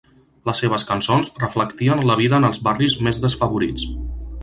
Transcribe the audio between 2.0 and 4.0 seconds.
la vida en els barris més desfavorits.